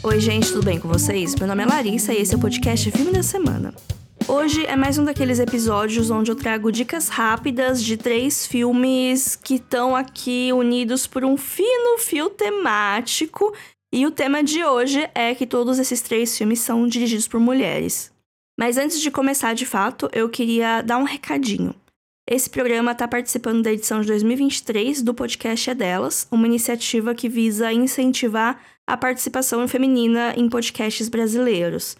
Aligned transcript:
Oi, 0.00 0.20
gente, 0.20 0.52
tudo 0.52 0.64
bem 0.64 0.78
com 0.78 0.86
vocês? 0.86 1.34
Meu 1.34 1.48
nome 1.48 1.64
é 1.64 1.66
Larissa 1.66 2.12
e 2.12 2.18
esse 2.18 2.32
é 2.32 2.36
o 2.36 2.40
podcast 2.40 2.88
Filme 2.92 3.10
da 3.10 3.22
Semana. 3.22 3.74
Hoje 4.28 4.64
é 4.64 4.76
mais 4.76 4.96
um 4.96 5.04
daqueles 5.04 5.40
episódios 5.40 6.08
onde 6.08 6.30
eu 6.30 6.36
trago 6.36 6.70
dicas 6.70 7.08
rápidas 7.08 7.82
de 7.82 7.96
três 7.96 8.46
filmes 8.46 9.34
que 9.34 9.56
estão 9.56 9.96
aqui 9.96 10.50
unidos 10.52 11.06
por 11.08 11.24
um 11.24 11.36
fino 11.36 11.98
fio 11.98 12.30
temático. 12.30 13.52
E 13.92 14.06
o 14.06 14.12
tema 14.12 14.42
de 14.42 14.64
hoje 14.64 15.10
é 15.16 15.34
que 15.34 15.46
todos 15.46 15.80
esses 15.80 16.00
três 16.00 16.36
filmes 16.38 16.60
são 16.60 16.86
dirigidos 16.86 17.26
por 17.26 17.40
mulheres. 17.40 18.12
Mas 18.56 18.76
antes 18.76 19.00
de 19.00 19.10
começar 19.10 19.52
de 19.52 19.66
fato, 19.66 20.08
eu 20.12 20.28
queria 20.28 20.80
dar 20.80 20.98
um 20.98 21.04
recadinho. 21.04 21.74
Esse 22.30 22.50
programa 22.50 22.92
está 22.92 23.08
participando 23.08 23.62
da 23.62 23.72
edição 23.72 24.02
de 24.02 24.08
2023 24.08 25.00
do 25.00 25.14
podcast 25.14 25.70
É 25.70 25.74
Delas, 25.74 26.28
uma 26.30 26.46
iniciativa 26.46 27.14
que 27.14 27.26
visa 27.26 27.72
incentivar 27.72 28.60
a 28.86 28.98
participação 28.98 29.66
feminina 29.66 30.34
em 30.36 30.46
podcasts 30.46 31.08
brasileiros. 31.08 31.96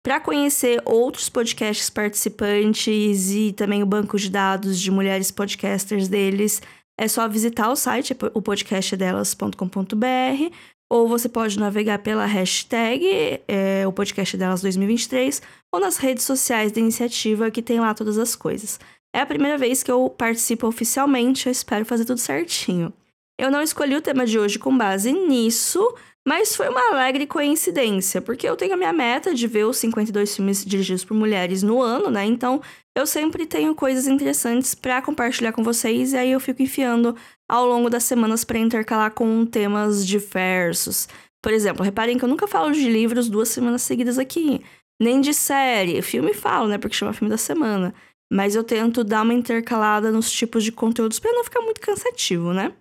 Para 0.00 0.20
conhecer 0.20 0.80
outros 0.84 1.28
podcasts 1.28 1.90
participantes 1.90 3.32
e 3.32 3.52
também 3.52 3.82
o 3.82 3.86
banco 3.86 4.16
de 4.16 4.30
dados 4.30 4.80
de 4.80 4.88
mulheres 4.88 5.32
podcasters 5.32 6.06
deles, 6.06 6.62
é 6.96 7.08
só 7.08 7.28
visitar 7.28 7.68
o 7.68 7.74
site, 7.74 8.16
o 8.34 8.40
podcastdelas.com.br, 8.40 10.54
ou 10.92 11.08
você 11.08 11.28
pode 11.28 11.58
navegar 11.58 11.98
pela 11.98 12.24
hashtag 12.24 13.40
é, 13.48 13.84
o 13.84 13.92
podcast 13.92 14.36
delas 14.36 14.62
2023 14.62 15.42
ou 15.74 15.80
nas 15.80 15.96
redes 15.96 16.24
sociais 16.24 16.70
da 16.70 16.78
iniciativa 16.78 17.50
que 17.50 17.62
tem 17.62 17.80
lá 17.80 17.92
todas 17.94 18.16
as 18.16 18.36
coisas. 18.36 18.78
É 19.14 19.20
a 19.20 19.26
primeira 19.26 19.58
vez 19.58 19.82
que 19.82 19.90
eu 19.90 20.08
participo 20.08 20.66
oficialmente, 20.66 21.46
eu 21.46 21.52
espero 21.52 21.84
fazer 21.84 22.04
tudo 22.04 22.18
certinho. 22.18 22.92
Eu 23.38 23.50
não 23.50 23.60
escolhi 23.60 23.96
o 23.96 24.02
tema 24.02 24.24
de 24.24 24.38
hoje 24.38 24.58
com 24.58 24.76
base 24.76 25.12
nisso, 25.12 25.94
mas 26.26 26.54
foi 26.54 26.68
uma 26.68 26.92
alegre 26.92 27.26
coincidência, 27.26 28.22
porque 28.22 28.48
eu 28.48 28.56
tenho 28.56 28.74
a 28.74 28.76
minha 28.76 28.92
meta 28.92 29.34
de 29.34 29.46
ver 29.46 29.64
os 29.64 29.76
52 29.78 30.36
filmes 30.36 30.64
dirigidos 30.64 31.04
por 31.04 31.14
mulheres 31.14 31.62
no 31.62 31.82
ano, 31.82 32.10
né? 32.10 32.24
Então, 32.24 32.62
eu 32.96 33.06
sempre 33.06 33.44
tenho 33.44 33.74
coisas 33.74 34.06
interessantes 34.06 34.74
para 34.74 35.02
compartilhar 35.02 35.52
com 35.52 35.62
vocês 35.62 36.12
e 36.12 36.16
aí 36.16 36.30
eu 36.30 36.40
fico 36.40 36.62
enfiando 36.62 37.16
ao 37.48 37.66
longo 37.66 37.90
das 37.90 38.04
semanas 38.04 38.44
para 38.44 38.58
intercalar 38.58 39.10
com 39.10 39.44
temas 39.44 40.06
diversos. 40.06 41.08
Por 41.42 41.52
exemplo, 41.52 41.84
reparem 41.84 42.16
que 42.16 42.24
eu 42.24 42.28
nunca 42.28 42.46
falo 42.46 42.70
de 42.70 42.88
livros 42.88 43.28
duas 43.28 43.48
semanas 43.48 43.82
seguidas 43.82 44.18
aqui, 44.18 44.62
nem 45.00 45.20
de 45.20 45.34
série. 45.34 46.00
Filme 46.02 46.32
falo, 46.32 46.68
né? 46.68 46.78
Porque 46.78 46.94
chama 46.94 47.12
filme 47.12 47.30
da 47.30 47.36
semana. 47.36 47.92
Mas 48.32 48.54
eu 48.54 48.64
tento 48.64 49.04
dar 49.04 49.20
uma 49.20 49.34
intercalada 49.34 50.10
nos 50.10 50.32
tipos 50.32 50.64
de 50.64 50.72
conteúdos 50.72 51.18
para 51.18 51.32
não 51.32 51.44
ficar 51.44 51.60
muito 51.60 51.82
cansativo, 51.82 52.54
né? 52.54 52.72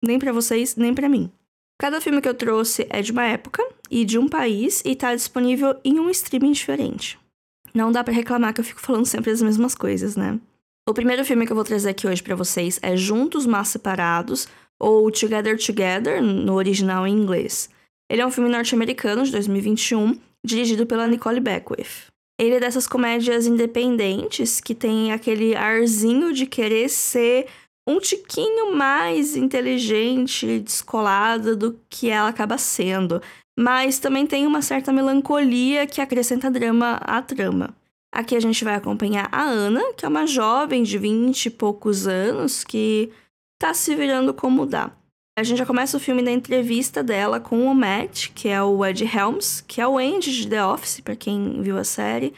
Nem 0.00 0.20
para 0.20 0.32
vocês, 0.32 0.76
nem 0.76 0.94
para 0.94 1.08
mim. 1.08 1.28
Cada 1.80 2.00
filme 2.00 2.20
que 2.20 2.28
eu 2.28 2.34
trouxe 2.34 2.86
é 2.88 3.02
de 3.02 3.10
uma 3.10 3.24
época 3.24 3.60
e 3.90 4.04
de 4.04 4.16
um 4.16 4.28
país 4.28 4.80
e 4.84 4.94
tá 4.94 5.12
disponível 5.12 5.74
em 5.82 5.98
um 5.98 6.08
streaming 6.10 6.52
diferente. 6.52 7.18
Não 7.74 7.90
dá 7.90 8.04
para 8.04 8.14
reclamar 8.14 8.54
que 8.54 8.60
eu 8.60 8.64
fico 8.64 8.80
falando 8.80 9.04
sempre 9.04 9.32
as 9.32 9.42
mesmas 9.42 9.74
coisas, 9.74 10.14
né? 10.14 10.38
O 10.88 10.94
primeiro 10.94 11.24
filme 11.24 11.44
que 11.44 11.50
eu 11.50 11.56
vou 11.56 11.64
trazer 11.64 11.90
aqui 11.90 12.06
hoje 12.06 12.22
para 12.22 12.36
vocês 12.36 12.78
é 12.80 12.96
Juntos 12.96 13.46
Mas 13.46 13.66
Separados, 13.66 14.46
ou 14.78 15.10
Together 15.10 15.58
Together, 15.58 16.22
no 16.22 16.54
original 16.54 17.04
em 17.04 17.12
inglês. 17.12 17.68
Ele 18.08 18.22
é 18.22 18.26
um 18.26 18.30
filme 18.30 18.48
norte-americano 18.48 19.24
de 19.24 19.32
2021, 19.32 20.16
dirigido 20.44 20.86
pela 20.86 21.08
Nicole 21.08 21.40
Beckwith. 21.40 22.09
Ele 22.40 22.54
é 22.54 22.60
dessas 22.60 22.86
comédias 22.86 23.46
independentes 23.46 24.62
que 24.62 24.74
tem 24.74 25.12
aquele 25.12 25.54
arzinho 25.54 26.32
de 26.32 26.46
querer 26.46 26.88
ser 26.88 27.46
um 27.86 28.00
tiquinho 28.00 28.74
mais 28.74 29.36
inteligente 29.36 30.46
e 30.46 30.58
descolada 30.58 31.54
do 31.54 31.78
que 31.90 32.08
ela 32.08 32.30
acaba 32.30 32.56
sendo, 32.56 33.20
mas 33.58 33.98
também 33.98 34.26
tem 34.26 34.46
uma 34.46 34.62
certa 34.62 34.90
melancolia 34.90 35.86
que 35.86 36.00
acrescenta 36.00 36.50
drama 36.50 36.94
à 37.02 37.20
trama. 37.20 37.76
Aqui 38.10 38.34
a 38.34 38.40
gente 38.40 38.64
vai 38.64 38.74
acompanhar 38.74 39.28
a 39.30 39.42
Ana, 39.42 39.92
que 39.92 40.06
é 40.06 40.08
uma 40.08 40.26
jovem 40.26 40.82
de 40.82 40.96
20 40.96 41.44
e 41.44 41.50
poucos 41.50 42.06
anos 42.06 42.64
que 42.64 43.12
tá 43.58 43.74
se 43.74 43.94
virando 43.94 44.32
como 44.32 44.64
dá. 44.64 44.90
A 45.38 45.42
gente 45.42 45.58
já 45.58 45.66
começa 45.66 45.96
o 45.96 46.00
filme 46.00 46.22
da 46.22 46.30
entrevista 46.30 47.02
dela 47.02 47.40
com 47.40 47.64
o 47.64 47.74
Matt, 47.74 48.28
que 48.34 48.48
é 48.48 48.62
o 48.62 48.84
Ed 48.84 49.04
Helms, 49.04 49.64
que 49.66 49.80
é 49.80 49.86
o 49.86 49.96
Andy 49.96 50.32
de 50.32 50.48
The 50.48 50.64
Office, 50.64 51.00
para 51.00 51.16
quem 51.16 51.62
viu 51.62 51.78
a 51.78 51.84
série. 51.84 52.34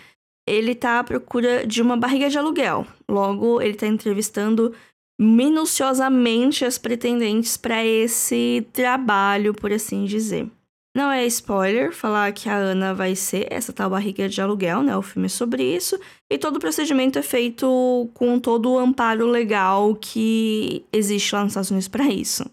Ele 0.47 0.75
tá 0.75 0.98
à 0.98 1.04
procura 1.04 1.66
de 1.66 1.82
uma 1.82 1.97
barriga 1.97 2.28
de 2.28 2.38
aluguel. 2.38 2.86
Logo, 3.08 3.60
ele 3.60 3.75
tá 3.75 3.86
entrevistando 3.86 4.72
minuciosamente 5.20 6.64
as 6.64 6.78
pretendentes 6.78 7.56
para 7.56 7.84
esse 7.84 8.66
trabalho, 8.72 9.54
por 9.54 9.72
assim 9.72 10.04
dizer. 10.04 10.48
Não 10.94 11.10
é 11.10 11.25
spoiler 11.26 11.92
falar 11.92 12.32
que 12.32 12.48
a 12.48 12.54
Ana 12.54 12.92
vai 12.92 13.16
ser 13.16 13.47
essa 13.50 13.72
tal 13.72 13.88
barriga 13.88 14.28
de 14.28 14.41
aluguel, 14.42 14.82
né? 14.82 14.94
O 14.97 15.00
filme 15.00 15.26
é 15.26 15.28
sobre 15.28 15.62
isso. 15.64 15.98
E 16.31 16.36
todo 16.36 16.56
o 16.56 16.60
procedimento 16.60 17.19
é 17.19 17.22
feito 17.22 18.10
com 18.12 18.38
todo 18.38 18.72
o 18.72 18.78
amparo 18.78 19.26
legal 19.26 19.94
que 19.94 20.84
existe 20.92 21.34
lá 21.34 21.42
nos 21.42 21.52
Estados 21.52 21.70
Unidos 21.70 21.88
para 21.88 22.04
isso. 22.04 22.44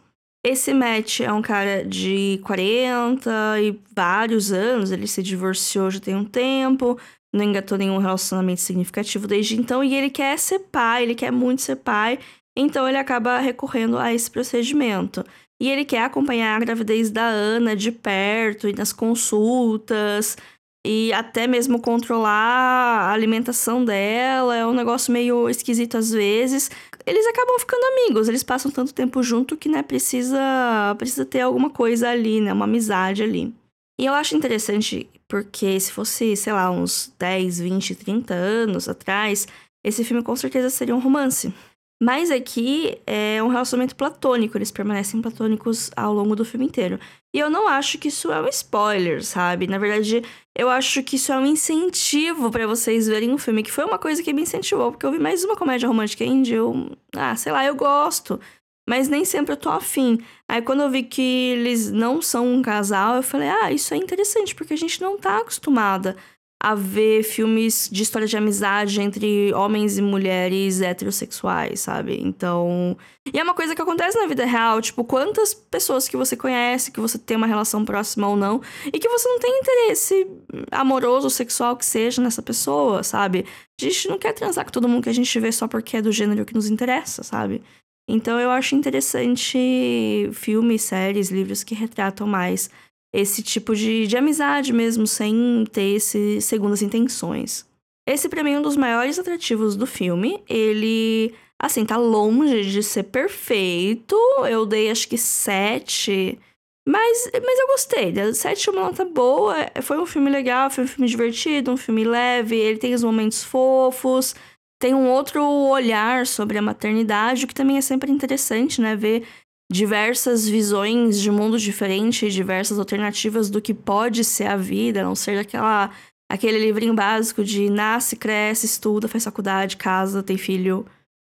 Esse 0.45 0.73
Matt 0.73 1.19
é 1.19 1.33
um 1.33 1.41
cara 1.41 1.83
de 1.83 2.39
40 2.43 3.61
e 3.61 3.77
vários 3.93 4.53
anos, 4.53 4.89
ele 4.89 5.05
se 5.05 5.21
divorciou 5.21 5.91
já 5.91 5.99
tem 5.99 6.15
um 6.15 6.23
tempo, 6.23 6.97
não 7.33 7.43
engatou 7.43 7.77
nenhum 7.77 7.97
relacionamento 7.97 8.61
significativo 8.61 9.27
desde 9.27 9.59
então, 9.59 9.83
e 9.83 9.93
ele 9.93 10.09
quer 10.09 10.39
ser 10.39 10.59
pai, 10.59 11.03
ele 11.03 11.13
quer 11.13 11.31
muito 11.31 11.61
ser 11.61 11.75
pai, 11.75 12.19
então 12.57 12.87
ele 12.87 12.97
acaba 12.97 13.37
recorrendo 13.39 13.97
a 13.97 14.13
esse 14.13 14.31
procedimento. 14.31 15.25
E 15.61 15.69
ele 15.69 15.83
quer 15.83 16.03
acompanhar 16.03 16.55
a 16.55 16.63
gravidez 16.63 17.11
da 17.11 17.25
Ana 17.25 17.75
de 17.75 17.91
perto 17.91 18.69
e 18.69 18.73
nas 18.73 18.93
consultas 18.93 20.37
e 20.85 21.11
até 21.13 21.47
mesmo 21.47 21.81
controlar 21.81 22.29
a 22.31 23.11
alimentação 23.11 23.83
dela. 23.83 24.55
É 24.55 24.65
um 24.65 24.73
negócio 24.73 25.11
meio 25.11 25.49
esquisito 25.49 25.97
às 25.97 26.11
vezes. 26.11 26.69
Eles 27.05 27.25
acabam 27.27 27.59
ficando 27.59 27.83
amigos, 27.85 28.27
eles 28.27 28.43
passam 28.43 28.71
tanto 28.71 28.93
tempo 28.93 29.21
junto 29.23 29.57
que, 29.57 29.69
né, 29.69 29.81
precisa, 29.81 30.95
precisa 30.97 31.25
ter 31.25 31.41
alguma 31.41 31.69
coisa 31.69 32.09
ali, 32.09 32.39
né, 32.41 32.53
uma 32.53 32.65
amizade 32.65 33.23
ali. 33.23 33.53
E 33.99 34.05
eu 34.05 34.13
acho 34.13 34.35
interessante 34.35 35.09
porque 35.27 35.79
se 35.79 35.91
fosse, 35.91 36.35
sei 36.35 36.53
lá, 36.53 36.71
uns 36.71 37.13
10, 37.19 37.59
20, 37.59 37.95
30 37.95 38.33
anos 38.33 38.87
atrás, 38.87 39.47
esse 39.83 40.03
filme 40.03 40.23
com 40.23 40.35
certeza 40.35 40.69
seria 40.69 40.95
um 40.95 40.99
romance. 40.99 41.53
Mas 42.01 42.31
aqui 42.31 42.97
é 43.05 43.43
um 43.43 43.49
relacionamento 43.49 43.93
platônico, 43.93 44.57
eles 44.57 44.71
permanecem 44.71 45.21
platônicos 45.21 45.91
ao 45.97 46.13
longo 46.13 46.33
do 46.33 46.45
filme 46.45 46.65
inteiro. 46.65 46.97
E 47.35 47.39
eu 47.39 47.49
não 47.49 47.67
acho 47.67 47.97
que 47.97 48.07
isso 48.07 48.31
é 48.31 48.41
um 48.41 48.47
spoiler, 48.47 49.23
sabe? 49.23 49.67
Na 49.67 49.77
verdade, 49.77 50.23
eu 50.57 50.69
acho 50.69 51.03
que 51.03 51.17
isso 51.17 51.33
é 51.33 51.37
um 51.37 51.45
incentivo 51.45 52.49
para 52.49 52.65
vocês 52.65 53.07
verem 53.07 53.33
o 53.33 53.37
filme, 53.37 53.63
que 53.63 53.71
foi 53.71 53.83
uma 53.83 53.99
coisa 53.99 54.23
que 54.23 54.31
me 54.31 54.43
incentivou, 54.43 54.91
porque 54.91 55.05
eu 55.05 55.11
vi 55.11 55.19
mais 55.19 55.43
uma 55.43 55.57
comédia 55.57 55.89
romântica 55.89 56.23
indie, 56.23 56.53
eu, 56.53 56.89
ah, 57.15 57.35
sei 57.35 57.51
lá, 57.51 57.65
eu 57.65 57.75
gosto, 57.75 58.39
mas 58.87 59.09
nem 59.09 59.25
sempre 59.25 59.51
eu 59.53 59.57
tô 59.57 59.69
afim. 59.69 60.19
Aí 60.47 60.61
quando 60.61 60.81
eu 60.81 60.89
vi 60.89 61.03
que 61.03 61.21
eles 61.21 61.91
não 61.91 62.21
são 62.21 62.47
um 62.47 62.61
casal, 62.61 63.17
eu 63.17 63.23
falei, 63.23 63.49
ah, 63.49 63.71
isso 63.73 63.93
é 63.93 63.97
interessante, 63.97 64.55
porque 64.55 64.73
a 64.73 64.77
gente 64.77 65.01
não 65.01 65.17
tá 65.17 65.39
acostumada 65.39 66.15
a 66.61 66.75
ver 66.75 67.23
filmes 67.23 67.89
de 67.89 68.03
história 68.03 68.27
de 68.27 68.35
amizade 68.35 68.99
entre 68.99 69.53
homens 69.53 69.97
e 69.97 70.01
mulheres 70.01 70.81
heterossexuais, 70.81 71.79
sabe? 71.79 72.19
Então. 72.21 72.97
E 73.33 73.39
é 73.39 73.43
uma 73.43 73.53
coisa 73.53 73.73
que 73.73 73.81
acontece 73.81 74.19
na 74.19 74.27
vida 74.27 74.43
real. 74.45 74.81
Tipo, 74.81 75.05
quantas 75.05 75.53
pessoas 75.53 76.09
que 76.09 76.17
você 76.17 76.35
conhece, 76.35 76.91
que 76.91 76.99
você 76.99 77.17
tem 77.17 77.37
uma 77.37 77.47
relação 77.47 77.85
próxima 77.85 78.27
ou 78.27 78.35
não, 78.35 78.61
e 78.85 78.99
que 78.99 79.07
você 79.07 79.29
não 79.29 79.39
tem 79.39 79.59
interesse 79.59 80.27
amoroso, 80.69 81.29
sexual 81.29 81.77
que 81.77 81.85
seja 81.85 82.21
nessa 82.21 82.41
pessoa, 82.41 83.03
sabe? 83.03 83.45
A 83.79 83.85
gente 83.85 84.09
não 84.09 84.17
quer 84.17 84.33
transar 84.33 84.65
com 84.65 84.71
todo 84.71 84.89
mundo 84.89 85.03
que 85.03 85.09
a 85.09 85.13
gente 85.13 85.39
vê 85.39 85.51
só 85.53 85.65
porque 85.65 85.97
é 85.97 86.01
do 86.01 86.11
gênero 86.11 86.43
que 86.43 86.53
nos 86.53 86.69
interessa, 86.69 87.23
sabe? 87.23 87.61
Então 88.09 88.39
eu 88.39 88.49
acho 88.49 88.75
interessante 88.75 90.29
filmes, 90.33 90.81
séries, 90.81 91.29
livros 91.29 91.63
que 91.63 91.75
retratam 91.75 92.25
mais 92.25 92.69
esse 93.13 93.41
tipo 93.41 93.75
de, 93.75 94.07
de 94.07 94.17
amizade 94.17 94.71
mesmo, 94.71 95.07
sem 95.07 95.65
ter 95.71 95.95
esse 95.95 96.41
segundas 96.41 96.81
intenções. 96.81 97.67
Esse, 98.07 98.27
pra 98.27 98.43
mim, 98.43 98.53
é 98.53 98.59
um 98.59 98.63
dos 98.63 98.77
maiores 98.77 99.19
atrativos 99.19 99.75
do 99.75 99.85
filme. 99.85 100.43
Ele, 100.49 101.33
assim, 101.59 101.85
tá 101.85 101.97
longe 101.97 102.63
de 102.69 102.81
ser 102.81 103.03
perfeito. 103.03 104.15
Eu 104.49 104.65
dei, 104.65 104.89
acho 104.89 105.07
que, 105.07 105.17
sete. 105.17 106.39
Mas, 106.87 107.29
mas 107.33 107.59
eu 107.59 107.67
gostei. 107.67 108.33
Sete 108.33 108.67
é 108.67 108.71
uma 108.71 108.85
nota 108.85 109.05
boa. 109.05 109.55
Foi 109.83 109.99
um 109.99 110.07
filme 110.07 110.29
legal, 110.29 110.71
foi 110.71 110.85
um 110.85 110.87
filme 110.87 111.07
divertido, 111.07 111.71
um 111.71 111.77
filme 111.77 112.03
leve. 112.03 112.55
Ele 112.55 112.79
tem 112.79 112.95
os 112.95 113.03
momentos 113.03 113.43
fofos. 113.43 114.35
Tem 114.81 114.95
um 114.95 115.09
outro 115.09 115.43
olhar 115.43 116.25
sobre 116.25 116.57
a 116.57 116.61
maternidade, 116.61 117.43
o 117.43 117.47
que 117.47 117.53
também 117.53 117.77
é 117.77 117.81
sempre 117.81 118.09
interessante, 118.11 118.81
né? 118.81 118.95
Ver 118.95 119.23
diversas 119.71 120.47
visões 120.47 121.19
de 121.19 121.29
mundo 121.29 121.57
diferente, 121.59 122.29
diversas 122.29 122.79
alternativas 122.79 123.49
do 123.49 123.61
que 123.61 123.73
pode 123.73 124.23
ser 124.23 124.47
a 124.47 124.57
vida, 124.57 125.01
a 125.01 125.03
não 125.03 125.15
ser 125.15 125.37
aquela, 125.37 125.91
aquele 126.31 126.57
livrinho 126.57 126.93
básico 126.93 127.43
de 127.43 127.69
nasce, 127.69 128.15
cresce, 128.15 128.65
estuda, 128.65 129.07
faz 129.07 129.23
faculdade, 129.23 129.77
casa, 129.77 130.23
tem 130.23 130.37
filho 130.37 130.85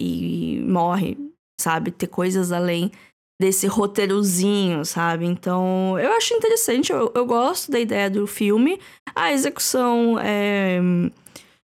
e 0.01 0.61
morre, 0.67 1.17
sabe? 1.59 1.91
Ter 1.91 2.07
coisas 2.07 2.51
além. 2.51 2.91
desse 3.39 3.67
roteirozinho, 3.67 4.85
sabe? 4.85 5.25
Então, 5.25 5.99
eu 5.99 6.11
acho 6.13 6.33
interessante, 6.33 6.91
eu, 6.91 7.11
eu 7.13 7.25
gosto 7.25 7.69
da 7.71 7.79
ideia 7.79 8.09
do 8.09 8.25
filme. 8.25 8.79
A 9.13 9.31
execução 9.31 10.17
é 10.19 10.79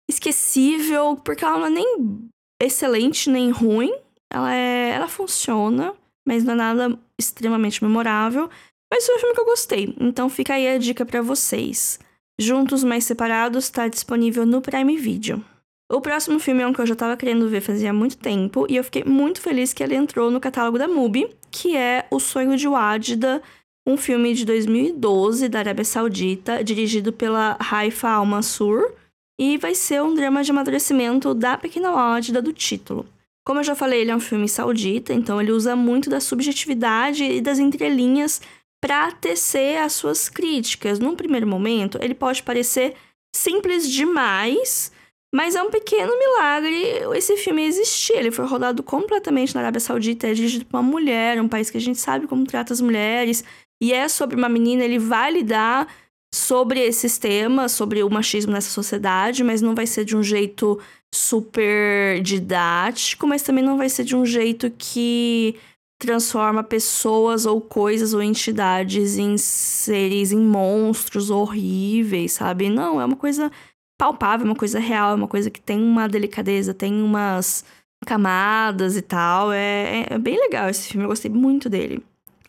esquecível, 0.09 1.17
porque 1.17 1.43
ela 1.43 1.59
não 1.59 1.67
é 1.67 1.69
nem 1.69 2.29
excelente 2.61 3.29
nem 3.29 3.51
ruim. 3.51 3.93
Ela 4.31 4.55
é, 4.55 4.91
ela 4.91 5.07
funciona, 5.07 5.93
mas 6.27 6.43
não 6.43 6.53
é 6.53 6.57
nada 6.57 6.99
extremamente 7.17 7.81
memorável. 7.81 8.49
Mas 8.91 9.05
foi 9.05 9.15
um 9.15 9.19
filme 9.19 9.33
que 9.33 9.41
eu 9.41 9.45
gostei, 9.45 9.95
então 9.99 10.29
fica 10.29 10.53
aí 10.53 10.67
a 10.67 10.77
dica 10.77 11.05
para 11.05 11.21
vocês. 11.21 11.99
Juntos 12.37 12.83
mais 12.83 13.05
separados 13.05 13.63
está 13.63 13.87
disponível 13.87 14.45
no 14.45 14.61
Prime 14.61 14.97
Video. 14.97 15.43
O 15.89 16.01
próximo 16.01 16.37
filme 16.37 16.61
é 16.61 16.67
um 16.67 16.73
que 16.73 16.81
eu 16.81 16.85
já 16.85 16.95
tava 16.95 17.15
querendo 17.15 17.47
ver 17.47 17.61
fazia 17.61 17.93
muito 17.93 18.17
tempo 18.17 18.67
e 18.69 18.75
eu 18.75 18.83
fiquei 18.83 19.05
muito 19.05 19.39
feliz 19.39 19.71
que 19.71 19.81
ele 19.81 19.95
entrou 19.95 20.29
no 20.29 20.39
catálogo 20.39 20.77
da 20.77 20.87
MUBI, 20.87 21.29
que 21.49 21.77
é 21.77 22.05
O 22.11 22.19
Sonho 22.19 22.57
de 22.57 22.67
Wadida, 22.67 23.41
um 23.87 23.95
filme 23.95 24.33
de 24.33 24.45
2012 24.45 25.47
da 25.47 25.59
Arábia 25.59 25.85
Saudita, 25.85 26.61
dirigido 26.61 27.13
pela 27.13 27.57
Haifa 27.57 28.09
Al-Mansur, 28.09 28.91
e 29.39 29.57
vai 29.57 29.73
ser 29.73 30.01
um 30.01 30.13
drama 30.13 30.43
de 30.43 30.51
amadurecimento 30.51 31.33
da 31.33 31.57
pequena 31.57 31.91
Wadida 31.91 32.41
do 32.41 32.51
título. 32.51 33.05
Como 33.47 33.61
eu 33.61 33.63
já 33.63 33.75
falei, 33.75 34.01
ele 34.01 34.11
é 34.11 34.15
um 34.15 34.19
filme 34.19 34.49
saudita, 34.49 35.13
então 35.13 35.39
ele 35.39 35.53
usa 35.53 35.73
muito 35.73 36.09
da 36.09 36.19
subjetividade 36.19 37.23
e 37.23 37.39
das 37.39 37.59
entrelinhas 37.59 38.41
para 38.83 39.09
tecer 39.13 39.77
as 39.77 39.93
suas 39.93 40.27
críticas. 40.27 40.99
Num 40.99 41.15
primeiro 41.15 41.47
momento, 41.47 41.97
ele 42.01 42.13
pode 42.13 42.43
parecer 42.43 42.93
simples 43.33 43.89
demais, 43.89 44.91
mas 45.33 45.55
é 45.55 45.63
um 45.63 45.71
pequeno 45.71 46.11
milagre 46.19 46.75
esse 47.15 47.37
filme 47.37 47.65
existir. 47.65 48.17
Ele 48.17 48.31
foi 48.31 48.45
rodado 48.45 48.83
completamente 48.83 49.55
na 49.55 49.61
Arábia 49.61 49.79
Saudita, 49.79 50.27
é 50.27 50.33
dirigido 50.33 50.65
por 50.65 50.75
uma 50.75 50.83
mulher, 50.83 51.41
um 51.41 51.47
país 51.47 51.69
que 51.69 51.77
a 51.77 51.81
gente 51.81 51.99
sabe 51.99 52.27
como 52.27 52.45
trata 52.45 52.73
as 52.73 52.81
mulheres, 52.81 53.45
e 53.81 53.93
é 53.93 54.09
sobre 54.09 54.35
uma 54.35 54.49
menina, 54.49 54.83
ele 54.83 54.99
vai 54.99 55.31
lidar 55.31 55.87
sobre 56.35 56.81
esses 56.81 57.17
temas, 57.17 57.71
sobre 57.71 58.03
o 58.03 58.09
machismo 58.09 58.51
nessa 58.51 58.71
sociedade, 58.71 59.41
mas 59.41 59.61
não 59.61 59.73
vai 59.73 59.87
ser 59.87 60.03
de 60.03 60.17
um 60.17 60.21
jeito 60.21 60.77
super 61.13 62.21
didático, 62.21 63.25
mas 63.25 63.41
também 63.41 63.63
não 63.63 63.77
vai 63.77 63.89
ser 63.89 64.03
de 64.03 64.15
um 64.15 64.25
jeito 64.25 64.71
que 64.77 65.55
transforma 65.99 66.63
pessoas 66.63 67.45
ou 67.45 67.59
coisas 67.59 68.13
ou 68.13 68.21
entidades 68.21 69.17
em 69.17 69.37
seres, 69.37 70.31
em 70.31 70.39
monstros 70.39 71.29
horríveis, 71.29 72.33
sabe? 72.33 72.69
Não, 72.69 73.01
é 73.01 73.05
uma 73.05 73.15
coisa 73.15 73.51
palpável, 73.97 74.45
uma 74.45 74.55
coisa 74.55 74.79
real, 74.79 75.11
é 75.11 75.15
uma 75.15 75.27
coisa 75.27 75.49
que 75.49 75.59
tem 75.59 75.81
uma 75.81 76.07
delicadeza, 76.07 76.73
tem 76.73 77.01
umas 77.01 77.65
camadas 78.05 78.95
e 78.95 79.01
tal. 79.01 79.51
É, 79.51 80.01
é, 80.01 80.07
é 80.11 80.17
bem 80.19 80.39
legal 80.39 80.69
esse 80.69 80.89
filme, 80.89 81.05
eu 81.05 81.09
gostei 81.09 81.31
muito 81.31 81.69
dele. 81.69 82.03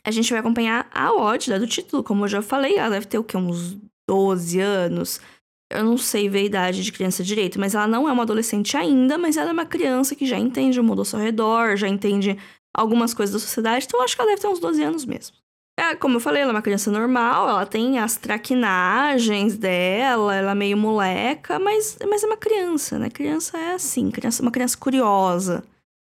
A 0.04 0.10
gente 0.10 0.30
vai 0.30 0.40
acompanhar 0.40 0.88
a 0.92 1.12
Odd, 1.12 1.58
do 1.58 1.66
título, 1.66 2.02
como 2.02 2.24
eu 2.24 2.28
já 2.28 2.42
falei, 2.42 2.76
ela 2.76 2.90
deve 2.90 3.06
ter 3.06 3.18
o 3.18 3.24
quê? 3.24 3.36
Uns 3.36 3.78
12 4.08 4.60
anos. 4.60 5.20
Eu 5.70 5.84
não 5.84 5.98
sei 5.98 6.28
ver 6.28 6.38
a 6.38 6.44
idade 6.44 6.82
de 6.82 6.92
criança 6.92 7.22
direito, 7.22 7.60
mas 7.60 7.74
ela 7.74 7.86
não 7.86 8.08
é 8.08 8.12
uma 8.12 8.22
adolescente 8.22 8.76
ainda, 8.76 9.18
mas 9.18 9.36
ela 9.36 9.50
é 9.50 9.52
uma 9.52 9.66
criança 9.66 10.14
que 10.14 10.24
já 10.24 10.38
entende 10.38 10.80
o 10.80 10.84
mundo 10.84 11.00
ao 11.00 11.04
seu 11.04 11.18
redor, 11.18 11.76
já 11.76 11.86
entende 11.86 12.38
algumas 12.74 13.12
coisas 13.12 13.34
da 13.34 13.38
sociedade, 13.38 13.84
então 13.86 14.02
acho 14.02 14.14
que 14.16 14.22
ela 14.22 14.30
deve 14.30 14.40
ter 14.40 14.48
uns 14.48 14.60
12 14.60 14.82
anos 14.82 15.04
mesmo. 15.04 15.36
É, 15.78 15.94
como 15.94 16.16
eu 16.16 16.20
falei, 16.20 16.42
ela 16.42 16.50
é 16.50 16.54
uma 16.54 16.62
criança 16.62 16.90
normal, 16.90 17.48
ela 17.48 17.64
tem 17.64 18.00
as 18.00 18.16
traquinagens 18.16 19.56
dela, 19.56 20.34
ela 20.34 20.50
é 20.50 20.54
meio 20.54 20.76
moleca, 20.76 21.58
mas, 21.58 21.96
mas 22.08 22.24
é 22.24 22.26
uma 22.26 22.36
criança, 22.36 22.98
né? 22.98 23.08
Criança 23.08 23.56
é 23.56 23.74
assim, 23.74 24.10
criança, 24.10 24.42
uma 24.42 24.50
criança 24.50 24.76
curiosa. 24.76 25.62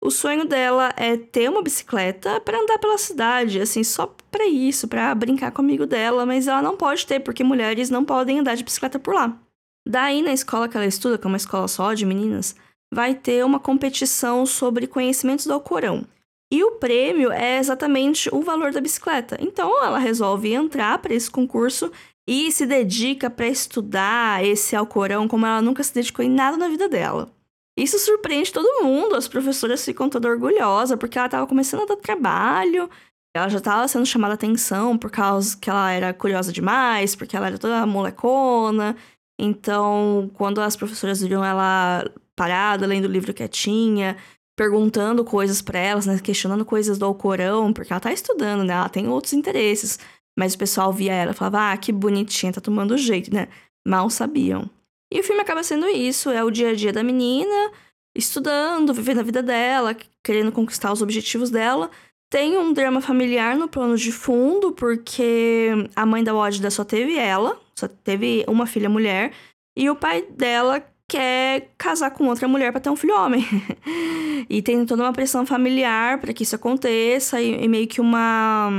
O 0.03 0.11
sonho 0.11 0.45
dela 0.45 0.93
é 0.95 1.17
ter 1.17 1.49
uma 1.49 1.63
bicicleta 1.63 2.39
para 2.41 2.59
andar 2.59 2.77
pela 2.77 2.97
cidade, 2.99 3.59
assim, 3.59 3.83
só 3.83 4.13
para 4.29 4.45
isso, 4.45 4.87
para 4.87 5.15
brincar 5.15 5.51
com 5.51 5.63
o 5.63 5.65
amigo 5.65 5.87
dela, 5.87 6.27
mas 6.27 6.47
ela 6.47 6.61
não 6.61 6.77
pode 6.77 7.07
ter, 7.07 7.21
porque 7.21 7.43
mulheres 7.43 7.89
não 7.89 8.05
podem 8.05 8.39
andar 8.39 8.55
de 8.55 8.63
bicicleta 8.63 8.99
por 8.99 9.15
lá. 9.15 9.35
Daí, 9.87 10.21
na 10.21 10.33
escola 10.33 10.67
que 10.67 10.75
ela 10.75 10.85
estuda, 10.85 11.17
que 11.17 11.25
é 11.25 11.27
uma 11.27 11.37
escola 11.37 11.67
só 11.67 11.93
de 11.93 12.05
meninas, 12.05 12.55
vai 12.93 13.13
ter 13.13 13.45
uma 13.45 13.59
competição 13.59 14.45
sobre 14.45 14.87
conhecimentos 14.87 15.45
do 15.45 15.53
Alcorão. 15.53 16.05
E 16.51 16.63
o 16.63 16.73
prêmio 16.73 17.31
é 17.31 17.57
exatamente 17.57 18.29
o 18.33 18.41
valor 18.41 18.71
da 18.71 18.81
bicicleta. 18.81 19.37
Então, 19.39 19.83
ela 19.83 19.99
resolve 19.99 20.53
entrar 20.53 20.99
para 20.99 21.13
esse 21.13 21.29
concurso 21.29 21.91
e 22.27 22.51
se 22.51 22.65
dedica 22.65 23.29
para 23.29 23.47
estudar 23.47 24.43
esse 24.43 24.75
Alcorão 24.75 25.27
como 25.27 25.45
ela 25.45 25.61
nunca 25.61 25.83
se 25.83 25.93
dedicou 25.93 26.23
em 26.23 26.29
nada 26.29 26.57
na 26.57 26.67
vida 26.67 26.87
dela. 26.89 27.29
Isso 27.77 27.99
surpreende 27.99 28.53
todo 28.53 28.83
mundo, 28.83 29.15
as 29.15 29.27
professoras 29.27 29.83
ficam 29.83 30.09
toda 30.09 30.29
orgulhosas, 30.29 30.97
porque 30.97 31.17
ela 31.17 31.27
estava 31.27 31.45
começando 31.45 31.81
a 31.81 31.85
dar 31.85 31.97
trabalho, 31.97 32.89
ela 33.35 33.49
já 33.49 33.57
estava 33.57 33.85
sendo 33.89 34.05
chamada 34.05 34.33
atenção 34.33 34.97
por 34.97 35.11
causa 35.11 35.57
que 35.57 35.69
ela 35.69 35.91
era 35.91 36.13
curiosa 36.13 36.53
demais, 36.53 37.15
porque 37.17 37.35
ela 37.35 37.47
era 37.47 37.57
toda 37.57 37.85
molecona. 37.85 38.95
Então, 39.39 40.29
quando 40.33 40.61
as 40.61 40.75
professoras 40.75 41.21
viram 41.21 41.43
ela 41.43 42.09
parada, 42.35 42.85
lendo 42.85 43.05
o 43.05 43.11
livro 43.11 43.33
quietinha, 43.33 44.17
perguntando 44.55 45.23
coisas 45.25 45.61
para 45.61 45.79
elas, 45.79 46.05
né, 46.05 46.17
questionando 46.19 46.65
coisas 46.65 46.97
do 46.97 47.05
Alcorão, 47.05 47.73
porque 47.73 47.91
ela 47.91 47.99
tá 47.99 48.13
estudando, 48.13 48.63
né, 48.63 48.73
ela 48.73 48.89
tem 48.89 49.07
outros 49.07 49.33
interesses. 49.33 49.99
Mas 50.37 50.53
o 50.53 50.57
pessoal 50.57 50.91
via 50.91 51.13
ela 51.13 51.31
e 51.31 51.33
falava, 51.33 51.71
ah, 51.71 51.77
que 51.77 51.91
bonitinha, 51.91 52.51
tá 52.51 52.59
tomando 52.59 52.97
jeito, 52.97 53.33
né? 53.33 53.47
Mal 53.87 54.09
sabiam. 54.09 54.69
E 55.13 55.19
o 55.19 55.23
filme 55.23 55.41
acaba 55.41 55.63
sendo 55.63 55.87
isso, 55.87 56.29
é 56.29 56.43
o 56.43 56.51
dia 56.51 56.71
a 56.71 56.75
dia 56.75 56.91
da 56.91 57.03
menina, 57.03 57.71
estudando, 58.15 58.93
vivendo 58.93 59.19
a 59.19 59.23
vida 59.23 59.41
dela, 59.41 59.95
querendo 60.21 60.51
conquistar 60.51 60.91
os 60.91 61.01
objetivos 61.01 61.49
dela. 61.49 61.89
Tem 62.29 62.57
um 62.57 62.73
drama 62.73 62.99
familiar 62.99 63.55
no 63.55 63.69
plano 63.69 63.95
de 63.95 64.11
fundo, 64.11 64.73
porque 64.73 65.69
a 65.95 66.05
mãe 66.05 66.23
da 66.23 66.33
Wadida 66.33 66.69
só 66.69 66.83
teve 66.83 67.17
ela, 67.17 67.57
só 67.77 67.87
teve 67.87 68.45
uma 68.47 68.65
filha 68.65 68.89
mulher, 68.89 69.31
e 69.77 69.89
o 69.89 69.95
pai 69.95 70.21
dela 70.23 70.83
quer 71.07 71.69
casar 71.77 72.11
com 72.11 72.27
outra 72.27 72.47
mulher 72.47 72.71
para 72.71 72.81
ter 72.81 72.89
um 72.89 72.95
filho 72.95 73.15
homem. 73.15 73.45
e 74.49 74.61
tem 74.61 74.85
toda 74.85 75.03
uma 75.03 75.13
pressão 75.13 75.45
familiar 75.45 76.19
para 76.19 76.33
que 76.33 76.43
isso 76.43 76.55
aconteça, 76.55 77.41
e, 77.41 77.63
e 77.63 77.67
meio 77.67 77.87
que 77.87 78.01
uma 78.01 78.69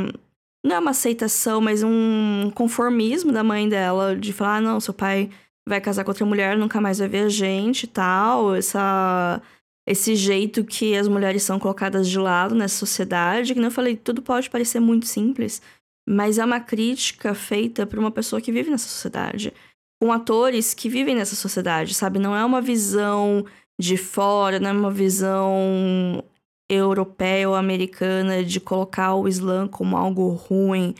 não 0.66 0.76
é 0.76 0.78
uma 0.80 0.90
aceitação, 0.90 1.60
mas 1.60 1.82
um 1.84 2.50
conformismo 2.54 3.30
da 3.32 3.44
mãe 3.44 3.68
dela 3.68 4.16
de 4.16 4.32
falar: 4.32 4.56
ah, 4.56 4.60
não, 4.60 4.80
seu 4.80 4.92
pai 4.92 5.30
vai 5.68 5.80
casar 5.80 6.04
com 6.04 6.10
outra 6.10 6.26
mulher, 6.26 6.58
nunca 6.58 6.80
mais 6.80 6.98
vai 6.98 7.08
ver 7.08 7.24
a 7.24 7.28
gente 7.28 7.84
e 7.84 7.86
tal. 7.86 8.54
Essa, 8.54 9.40
esse 9.86 10.16
jeito 10.16 10.64
que 10.64 10.96
as 10.96 11.06
mulheres 11.06 11.44
são 11.44 11.58
colocadas 11.58 12.08
de 12.08 12.18
lado 12.18 12.54
nessa 12.54 12.76
sociedade. 12.76 13.54
Que 13.54 13.60
eu 13.60 13.70
falei, 13.70 13.96
tudo 13.96 14.20
pode 14.20 14.50
parecer 14.50 14.80
muito 14.80 15.06
simples, 15.06 15.62
mas 16.08 16.38
é 16.38 16.44
uma 16.44 16.60
crítica 16.60 17.34
feita 17.34 17.86
por 17.86 17.98
uma 17.98 18.10
pessoa 18.10 18.40
que 18.40 18.52
vive 18.52 18.70
nessa 18.70 18.88
sociedade 18.88 19.52
com 20.00 20.12
atores 20.12 20.74
que 20.74 20.88
vivem 20.88 21.14
nessa 21.14 21.34
sociedade, 21.34 21.94
sabe? 21.94 22.18
Não 22.18 22.36
é 22.36 22.44
uma 22.44 22.60
visão 22.60 23.44
de 23.80 23.96
fora, 23.96 24.60
não 24.60 24.70
é 24.70 24.72
uma 24.72 24.90
visão 24.90 26.22
europeia 26.70 27.48
ou 27.48 27.54
americana 27.54 28.44
de 28.44 28.60
colocar 28.60 29.14
o 29.14 29.28
Islã 29.28 29.66
como 29.68 29.96
algo 29.96 30.28
ruim. 30.28 30.94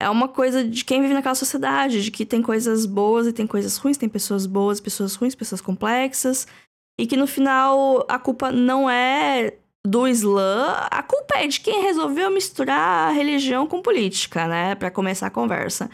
É 0.00 0.10
uma 0.10 0.28
coisa 0.28 0.64
de 0.64 0.84
quem 0.84 1.00
vive 1.00 1.14
naquela 1.14 1.34
sociedade, 1.34 2.02
de 2.02 2.10
que 2.10 2.26
tem 2.26 2.42
coisas 2.42 2.86
boas 2.86 3.26
e 3.26 3.32
tem 3.32 3.46
coisas 3.46 3.76
ruins, 3.76 3.96
tem 3.96 4.08
pessoas 4.08 4.46
boas, 4.46 4.80
pessoas 4.80 5.14
ruins, 5.14 5.34
pessoas 5.34 5.60
complexas, 5.60 6.46
e 6.98 7.06
que 7.06 7.16
no 7.16 7.26
final 7.26 8.04
a 8.08 8.18
culpa 8.18 8.50
não 8.50 8.90
é 8.90 9.54
do 9.86 10.06
Islã, 10.06 10.86
a 10.90 11.02
culpa 11.02 11.38
é 11.38 11.46
de 11.46 11.60
quem 11.60 11.82
resolveu 11.82 12.30
misturar 12.30 13.12
religião 13.14 13.66
com 13.66 13.82
política, 13.82 14.46
né, 14.46 14.74
para 14.74 14.90
começar 14.90 15.26
a 15.26 15.30
conversa. 15.30 15.90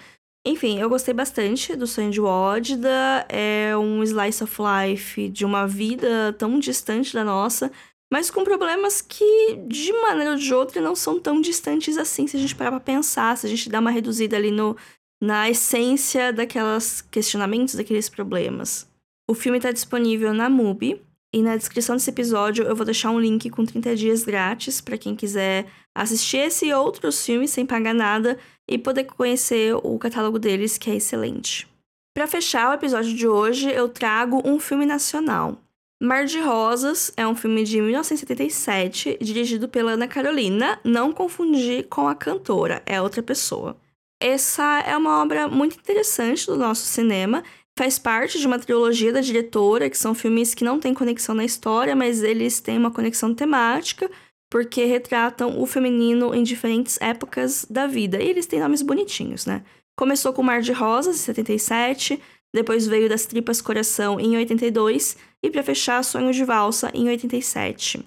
Enfim, 0.46 0.78
eu 0.78 0.88
gostei 0.88 1.12
bastante 1.12 1.74
do 1.74 1.86
Sonho 1.86 2.10
de 2.10 2.20
Wodda. 2.20 3.26
É 3.28 3.76
um 3.76 4.02
slice 4.02 4.42
of 4.42 4.56
life 4.60 5.28
de 5.28 5.44
uma 5.44 5.66
vida 5.66 6.34
tão 6.38 6.58
distante 6.58 7.12
da 7.12 7.24
nossa, 7.24 7.70
mas 8.10 8.30
com 8.30 8.44
problemas 8.44 9.02
que, 9.02 9.56
de 9.66 9.92
maneira 9.92 10.30
ou 10.30 10.36
de 10.36 10.54
outra, 10.54 10.80
não 10.80 10.94
são 10.94 11.20
tão 11.20 11.40
distantes 11.40 11.98
assim, 11.98 12.26
se 12.26 12.36
a 12.36 12.40
gente 12.40 12.54
parar 12.54 12.70
pra 12.70 12.80
pensar, 12.80 13.36
se 13.36 13.46
a 13.46 13.50
gente 13.50 13.68
dá 13.68 13.80
uma 13.80 13.90
reduzida 13.90 14.36
ali 14.36 14.50
no, 14.50 14.76
na 15.22 15.50
essência 15.50 16.32
daquelas 16.32 17.02
questionamentos, 17.02 17.74
daqueles 17.74 18.08
problemas. 18.08 18.90
O 19.28 19.34
filme 19.34 19.58
está 19.58 19.70
disponível 19.70 20.32
na 20.32 20.48
MUBI, 20.48 21.02
e 21.32 21.42
na 21.42 21.56
descrição 21.56 21.96
desse 21.96 22.10
episódio 22.10 22.64
eu 22.64 22.74
vou 22.74 22.86
deixar 22.86 23.10
um 23.10 23.20
link 23.20 23.50
com 23.50 23.64
30 23.64 23.94
dias 23.96 24.24
grátis 24.24 24.80
para 24.80 24.96
quem 24.96 25.14
quiser 25.14 25.66
assistir 25.94 26.38
esse 26.38 26.66
e 26.66 26.72
outros 26.72 27.24
filmes 27.24 27.50
sem 27.50 27.66
pagar 27.66 27.94
nada 27.94 28.38
e 28.66 28.78
poder 28.78 29.04
conhecer 29.04 29.74
o 29.74 29.98
catálogo 29.98 30.38
deles, 30.38 30.78
que 30.78 30.90
é 30.90 30.96
excelente. 30.96 31.68
Para 32.14 32.26
fechar 32.26 32.70
o 32.70 32.74
episódio 32.74 33.14
de 33.14 33.28
hoje, 33.28 33.70
eu 33.70 33.88
trago 33.88 34.42
um 34.44 34.58
filme 34.58 34.86
nacional. 34.86 35.58
Mar 36.00 36.24
de 36.24 36.40
Rosas 36.40 37.12
é 37.16 37.26
um 37.26 37.34
filme 37.34 37.64
de 37.64 37.80
1977, 37.80 39.18
dirigido 39.20 39.68
pela 39.68 39.92
Ana 39.92 40.06
Carolina, 40.06 40.78
não 40.84 41.12
confundir 41.12 41.88
com 41.88 42.08
a 42.08 42.14
cantora, 42.14 42.82
é 42.86 43.02
outra 43.02 43.22
pessoa. 43.22 43.76
Essa 44.20 44.80
é 44.80 44.96
uma 44.96 45.20
obra 45.22 45.48
muito 45.48 45.76
interessante 45.76 46.46
do 46.46 46.56
nosso 46.56 46.82
cinema 46.86 47.42
faz 47.78 47.96
parte 47.96 48.40
de 48.40 48.46
uma 48.46 48.58
trilogia 48.58 49.12
da 49.12 49.20
diretora, 49.20 49.88
que 49.88 49.96
são 49.96 50.12
filmes 50.12 50.52
que 50.52 50.64
não 50.64 50.80
têm 50.80 50.92
conexão 50.92 51.32
na 51.32 51.44
história, 51.44 51.94
mas 51.94 52.24
eles 52.24 52.58
têm 52.58 52.76
uma 52.76 52.90
conexão 52.90 53.32
temática. 53.32 54.10
porque 54.50 54.86
retratam 54.86 55.60
o 55.60 55.66
feminino 55.66 56.34
em 56.34 56.42
diferentes 56.42 56.98
épocas 57.02 57.66
da 57.68 57.86
vida. 57.86 58.16
E 58.18 58.30
eles 58.30 58.46
têm 58.46 58.58
nomes 58.60 58.80
bonitinhos, 58.80 59.44
né? 59.44 59.62
Começou 59.94 60.32
com 60.32 60.42
Mar 60.42 60.62
de 60.62 60.72
Rosas, 60.72 61.16
em 61.16 61.18
77, 61.18 62.18
depois 62.54 62.86
veio 62.86 63.10
Das 63.10 63.26
Tripas 63.26 63.60
Coração, 63.60 64.18
em 64.18 64.38
82, 64.38 65.18
e 65.42 65.50
para 65.50 65.62
fechar, 65.62 66.02
Sonho 66.02 66.32
de 66.32 66.44
Valsa, 66.44 66.90
em 66.94 67.08
87. 67.08 68.02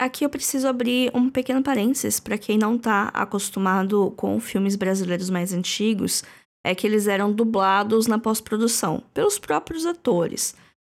Aqui 0.00 0.24
eu 0.24 0.30
preciso 0.30 0.66
abrir 0.66 1.10
um 1.14 1.28
pequeno 1.28 1.62
parênteses 1.62 2.18
para 2.18 2.38
quem 2.38 2.56
não 2.56 2.78
tá 2.78 3.10
acostumado 3.12 4.14
com 4.16 4.40
filmes 4.40 4.76
brasileiros 4.76 5.28
mais 5.28 5.52
antigos, 5.52 6.24
é 6.64 6.74
que 6.74 6.86
eles 6.86 7.06
eram 7.06 7.32
dublados 7.32 8.06
na 8.06 8.18
pós-produção 8.18 9.02
pelos 9.12 9.38
próprios 9.38 9.84
atores. 9.84 10.54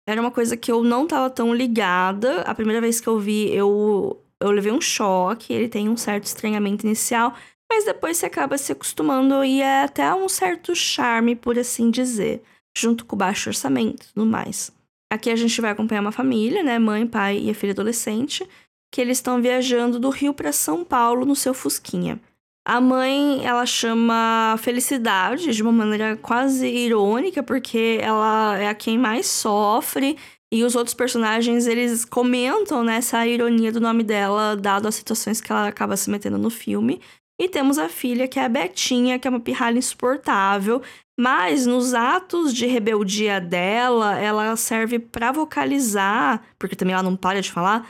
Era 0.08 0.20
uma 0.20 0.30
coisa 0.30 0.56
que 0.56 0.70
eu 0.70 0.84
não 0.84 1.06
tava 1.06 1.28
tão 1.28 1.52
ligada. 1.52 2.42
A 2.42 2.54
primeira 2.54 2.80
vez 2.80 3.00
que 3.00 3.08
eu 3.08 3.18
vi, 3.18 3.52
eu, 3.52 4.20
eu 4.40 4.50
levei 4.50 4.70
um 4.70 4.80
choque, 4.80 5.52
ele 5.52 5.68
tem 5.68 5.88
um 5.88 5.96
certo 5.96 6.24
estranhamento 6.24 6.86
inicial, 6.86 7.34
mas 7.68 7.84
depois 7.84 8.16
você 8.16 8.26
acaba 8.26 8.56
se 8.56 8.70
acostumando 8.70 9.44
e 9.44 9.60
é 9.60 9.82
até 9.82 10.14
um 10.14 10.28
certo 10.28 10.74
charme, 10.76 11.34
por 11.34 11.58
assim 11.58 11.90
dizer, 11.90 12.42
junto 12.76 13.04
com 13.04 13.16
o 13.16 13.18
baixo 13.18 13.50
orçamento 13.50 14.06
e 14.06 14.14
tudo 14.14 14.26
mais. 14.26 14.70
Aqui 15.12 15.30
a 15.30 15.36
gente 15.36 15.60
vai 15.60 15.72
acompanhar 15.72 16.00
uma 16.00 16.12
família, 16.12 16.62
né? 16.62 16.78
Mãe, 16.78 17.06
pai 17.06 17.38
e 17.38 17.50
a 17.50 17.54
filha 17.54 17.72
adolescente, 17.72 18.48
que 18.92 19.00
eles 19.00 19.18
estão 19.18 19.42
viajando 19.42 19.98
do 19.98 20.10
Rio 20.10 20.32
para 20.32 20.52
São 20.52 20.84
Paulo 20.84 21.24
no 21.24 21.34
seu 21.34 21.52
Fusquinha. 21.52 22.20
A 22.68 22.80
mãe, 22.80 23.46
ela 23.46 23.64
chama 23.64 24.56
Felicidade 24.58 25.54
de 25.54 25.62
uma 25.62 25.70
maneira 25.70 26.16
quase 26.16 26.66
irônica, 26.66 27.40
porque 27.40 28.00
ela 28.02 28.58
é 28.58 28.66
a 28.66 28.74
quem 28.74 28.98
mais 28.98 29.26
sofre 29.26 30.18
e 30.52 30.64
os 30.64 30.74
outros 30.74 30.92
personagens, 30.92 31.68
eles 31.68 32.04
comentam 32.04 32.82
nessa 32.82 33.18
né, 33.18 33.28
ironia 33.28 33.70
do 33.70 33.80
nome 33.80 34.02
dela, 34.02 34.56
dado 34.56 34.88
as 34.88 34.96
situações 34.96 35.40
que 35.40 35.52
ela 35.52 35.68
acaba 35.68 35.96
se 35.96 36.10
metendo 36.10 36.38
no 36.38 36.50
filme. 36.50 37.00
E 37.40 37.48
temos 37.48 37.78
a 37.78 37.88
filha, 37.88 38.26
que 38.26 38.40
é 38.40 38.44
a 38.44 38.48
Betinha, 38.48 39.16
que 39.18 39.28
é 39.28 39.30
uma 39.30 39.38
pirralha 39.38 39.78
insuportável, 39.78 40.82
mas 41.16 41.66
nos 41.66 41.94
atos 41.94 42.52
de 42.52 42.66
rebeldia 42.66 43.40
dela, 43.40 44.18
ela 44.18 44.56
serve 44.56 44.98
para 44.98 45.30
vocalizar, 45.30 46.42
porque 46.58 46.74
também 46.74 46.94
ela 46.94 47.02
não 47.04 47.14
para 47.14 47.40
de 47.40 47.52
falar, 47.52 47.88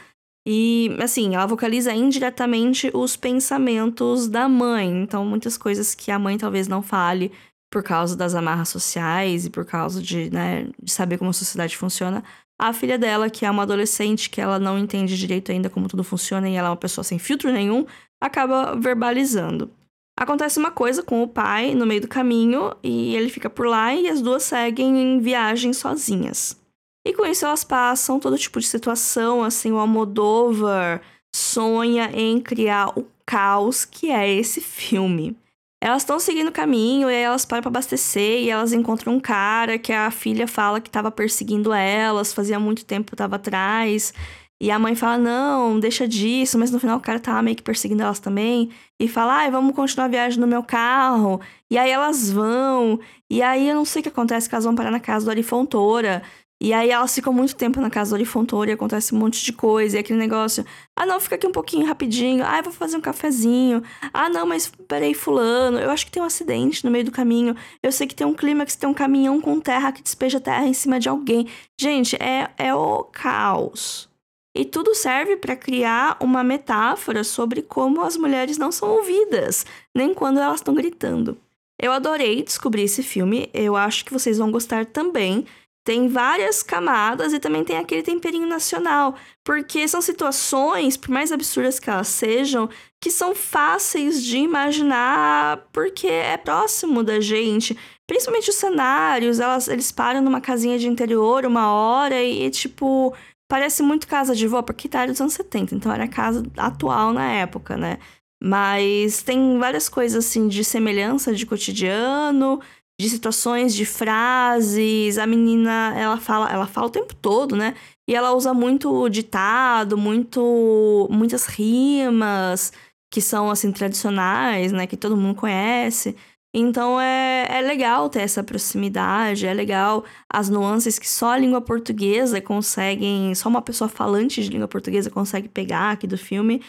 e, 0.48 0.96
assim, 1.00 1.34
ela 1.34 1.44
vocaliza 1.44 1.92
indiretamente 1.92 2.88
os 2.94 3.16
pensamentos 3.16 4.28
da 4.28 4.48
mãe. 4.48 5.02
Então, 5.02 5.26
muitas 5.26 5.58
coisas 5.58 5.92
que 5.92 6.08
a 6.12 6.20
mãe 6.20 6.38
talvez 6.38 6.68
não 6.68 6.82
fale 6.82 7.32
por 7.68 7.82
causa 7.82 8.14
das 8.16 8.32
amarras 8.32 8.68
sociais 8.68 9.44
e 9.44 9.50
por 9.50 9.64
causa 9.64 10.00
de, 10.00 10.30
né, 10.30 10.68
de 10.80 10.92
saber 10.92 11.18
como 11.18 11.30
a 11.30 11.32
sociedade 11.32 11.76
funciona. 11.76 12.22
A 12.56 12.72
filha 12.72 12.96
dela, 12.96 13.28
que 13.28 13.44
é 13.44 13.50
uma 13.50 13.64
adolescente 13.64 14.30
que 14.30 14.40
ela 14.40 14.60
não 14.60 14.78
entende 14.78 15.18
direito 15.18 15.50
ainda 15.50 15.68
como 15.68 15.88
tudo 15.88 16.04
funciona 16.04 16.48
e 16.48 16.54
ela 16.54 16.68
é 16.68 16.70
uma 16.70 16.76
pessoa 16.76 17.02
sem 17.02 17.18
filtro 17.18 17.50
nenhum, 17.52 17.84
acaba 18.20 18.76
verbalizando. 18.76 19.68
Acontece 20.16 20.60
uma 20.60 20.70
coisa 20.70 21.02
com 21.02 21.22
o 21.22 21.28
pai 21.28 21.74
no 21.74 21.84
meio 21.84 22.02
do 22.02 22.08
caminho 22.08 22.72
e 22.84 23.16
ele 23.16 23.28
fica 23.30 23.50
por 23.50 23.66
lá 23.66 23.92
e 23.94 24.08
as 24.08 24.22
duas 24.22 24.44
seguem 24.44 24.96
em 24.96 25.18
viagem 25.18 25.72
sozinhas. 25.72 26.56
E 27.06 27.12
com 27.14 27.24
isso 27.24 27.46
elas 27.46 27.62
passam 27.62 28.18
todo 28.18 28.36
tipo 28.36 28.58
de 28.58 28.66
situação, 28.66 29.44
assim, 29.44 29.70
o 29.70 29.78
Almodóvar 29.78 31.00
sonha 31.32 32.10
em 32.12 32.40
criar 32.40 32.98
o 32.98 33.06
caos 33.24 33.84
que 33.84 34.10
é 34.10 34.28
esse 34.28 34.60
filme. 34.60 35.36
Elas 35.80 36.02
estão 36.02 36.18
seguindo 36.18 36.48
o 36.48 36.52
caminho 36.52 37.08
e 37.08 37.14
elas 37.14 37.44
param 37.44 37.62
para 37.62 37.68
abastecer 37.68 38.42
e 38.42 38.50
elas 38.50 38.72
encontram 38.72 39.14
um 39.14 39.20
cara 39.20 39.78
que 39.78 39.92
a 39.92 40.10
filha 40.10 40.48
fala 40.48 40.80
que 40.80 40.88
estava 40.88 41.08
perseguindo 41.12 41.72
elas, 41.72 42.32
fazia 42.32 42.58
muito 42.58 42.84
tempo 42.84 43.14
estava 43.14 43.36
atrás. 43.36 44.12
E 44.60 44.68
a 44.68 44.78
mãe 44.78 44.96
fala: 44.96 45.16
"Não, 45.16 45.78
deixa 45.78 46.08
disso", 46.08 46.58
mas 46.58 46.72
no 46.72 46.80
final 46.80 46.98
o 46.98 47.00
cara 47.00 47.20
tava 47.20 47.40
meio 47.40 47.56
que 47.56 47.62
perseguindo 47.62 48.02
elas 48.02 48.18
também 48.18 48.70
e 48.98 49.06
fala: 49.06 49.34
"Ai, 49.34 49.50
vamos 49.50 49.76
continuar 49.76 50.06
a 50.06 50.08
viagem 50.08 50.40
no 50.40 50.46
meu 50.46 50.62
carro". 50.64 51.40
E 51.70 51.78
aí 51.78 51.90
elas 51.90 52.30
vão. 52.30 52.98
E 53.30 53.42
aí 53.42 53.68
eu 53.68 53.76
não 53.76 53.84
sei 53.84 54.00
o 54.00 54.02
que 54.02 54.08
acontece, 54.08 54.48
que 54.48 54.54
elas 54.56 54.64
vão 54.64 54.74
parar 54.74 54.90
na 54.90 54.98
casa 55.00 55.26
do 55.26 55.30
Ari 55.30 55.42
Fontoura. 55.44 56.22
E 56.60 56.72
aí 56.72 56.88
elas 56.90 57.14
ficam 57.14 57.32
muito 57.32 57.54
tempo 57.54 57.80
na 57.82 57.90
casa 57.90 58.10
do 58.10 58.14
Olifontoura 58.14 58.70
e 58.70 58.74
acontece 58.74 59.14
um 59.14 59.18
monte 59.18 59.44
de 59.44 59.52
coisa. 59.52 59.96
E 59.96 60.00
aquele 60.00 60.18
negócio, 60.18 60.64
ah 60.96 61.04
não, 61.04 61.20
fica 61.20 61.34
aqui 61.34 61.46
um 61.46 61.52
pouquinho 61.52 61.86
rapidinho. 61.86 62.42
Ah, 62.46 62.58
eu 62.58 62.64
vou 62.64 62.72
fazer 62.72 62.96
um 62.96 63.00
cafezinho. 63.00 63.82
Ah 64.12 64.30
não, 64.30 64.46
mas 64.46 64.72
peraí, 64.88 65.12
fulano. 65.12 65.78
Eu 65.78 65.90
acho 65.90 66.06
que 66.06 66.12
tem 66.12 66.22
um 66.22 66.26
acidente 66.26 66.82
no 66.84 66.90
meio 66.90 67.04
do 67.04 67.10
caminho. 67.10 67.54
Eu 67.82 67.92
sei 67.92 68.06
que 68.06 68.14
tem 68.14 68.26
um 68.26 68.32
clímax, 68.34 68.74
tem 68.74 68.88
um 68.88 68.94
caminhão 68.94 69.38
com 69.40 69.60
terra 69.60 69.92
que 69.92 70.02
despeja 70.02 70.40
terra 70.40 70.66
em 70.66 70.72
cima 70.72 70.98
de 70.98 71.10
alguém. 71.10 71.46
Gente, 71.78 72.16
é, 72.16 72.48
é 72.56 72.74
o 72.74 73.04
caos. 73.04 74.08
E 74.56 74.64
tudo 74.64 74.94
serve 74.94 75.36
para 75.36 75.54
criar 75.54 76.16
uma 76.18 76.42
metáfora 76.42 77.22
sobre 77.22 77.60
como 77.60 78.00
as 78.00 78.16
mulheres 78.16 78.56
não 78.56 78.72
são 78.72 78.88
ouvidas, 78.88 79.66
nem 79.94 80.14
quando 80.14 80.40
elas 80.40 80.60
estão 80.60 80.72
gritando. 80.72 81.36
Eu 81.78 81.92
adorei 81.92 82.42
descobrir 82.42 82.84
esse 82.84 83.02
filme, 83.02 83.50
eu 83.52 83.76
acho 83.76 84.02
que 84.02 84.14
vocês 84.14 84.38
vão 84.38 84.50
gostar 84.50 84.86
também 84.86 85.44
tem 85.86 86.08
várias 86.08 86.64
camadas 86.64 87.32
e 87.32 87.38
também 87.38 87.62
tem 87.62 87.78
aquele 87.78 88.02
temperinho 88.02 88.48
nacional, 88.48 89.14
porque 89.44 89.86
são 89.86 90.02
situações, 90.02 90.96
por 90.96 91.10
mais 91.10 91.30
absurdas 91.30 91.78
que 91.78 91.88
elas 91.88 92.08
sejam, 92.08 92.68
que 93.00 93.08
são 93.08 93.36
fáceis 93.36 94.20
de 94.20 94.36
imaginar 94.36 95.64
porque 95.72 96.08
é 96.08 96.36
próximo 96.36 97.04
da 97.04 97.20
gente. 97.20 97.78
Principalmente 98.04 98.50
os 98.50 98.56
cenários, 98.56 99.38
elas, 99.38 99.68
eles 99.68 99.92
param 99.92 100.20
numa 100.20 100.40
casinha 100.40 100.76
de 100.76 100.88
interior 100.88 101.46
uma 101.46 101.70
hora 101.70 102.20
e, 102.20 102.50
tipo, 102.50 103.14
parece 103.48 103.80
muito 103.80 104.08
casa 104.08 104.34
de 104.34 104.48
vó, 104.48 104.62
porque 104.62 104.88
tá 104.88 105.06
dos 105.06 105.20
anos 105.20 105.34
70, 105.34 105.76
então 105.76 105.92
era 105.92 106.08
casa 106.08 106.42
atual 106.56 107.12
na 107.12 107.30
época, 107.30 107.76
né? 107.76 107.98
Mas 108.42 109.22
tem 109.22 109.56
várias 109.56 109.88
coisas 109.88 110.26
assim 110.26 110.48
de 110.48 110.64
semelhança 110.64 111.32
de 111.32 111.46
cotidiano, 111.46 112.60
de 113.00 113.08
situações, 113.10 113.74
de 113.74 113.84
frases. 113.84 115.18
A 115.18 115.26
menina, 115.26 115.94
ela 115.96 116.16
fala, 116.18 116.50
ela 116.50 116.66
fala 116.66 116.86
o 116.86 116.90
tempo 116.90 117.14
todo, 117.14 117.56
né? 117.56 117.74
E 118.08 118.14
ela 118.14 118.32
usa 118.32 118.54
muito 118.54 119.08
ditado, 119.08 119.98
muito 119.98 121.08
muitas 121.10 121.46
rimas 121.46 122.72
que 123.10 123.20
são 123.20 123.50
assim 123.50 123.72
tradicionais, 123.72 124.72
né, 124.72 124.86
que 124.86 124.96
todo 124.96 125.16
mundo 125.16 125.36
conhece. 125.36 126.16
Então 126.54 127.00
é, 127.00 127.46
é 127.50 127.60
legal 127.60 128.08
ter 128.08 128.20
essa 128.20 128.42
proximidade, 128.42 129.46
é 129.46 129.52
legal 129.52 130.04
as 130.28 130.48
nuances 130.48 130.98
que 130.98 131.08
só 131.08 131.30
a 131.32 131.38
língua 131.38 131.60
portuguesa 131.60 132.40
conseguem, 132.40 133.34
só 133.34 133.48
uma 133.48 133.62
pessoa 133.62 133.88
falante 133.88 134.42
de 134.42 134.50
língua 134.50 134.68
portuguesa 134.68 135.10
consegue 135.10 135.48
pegar 135.48 135.92
aqui 135.92 136.06
do 136.06 136.16
filme. 136.16 136.62